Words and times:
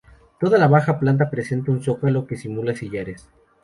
Toda 0.39 0.57
la 0.57 0.67
planta 0.67 0.95
baja 1.25 1.29
presenta 1.29 1.71
un 1.71 1.83
zócalo 1.83 2.25
que 2.25 2.35
simula 2.35 2.73
sillares. 2.75 3.29